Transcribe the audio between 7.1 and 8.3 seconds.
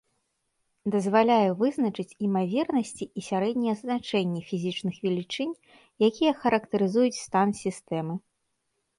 стан сістэмы.